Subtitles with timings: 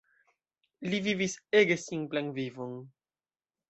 [0.93, 2.79] Li vivis ege simplan vivon.